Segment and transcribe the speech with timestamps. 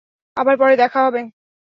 [0.37, 1.21] আবার পরে দেখা হবে।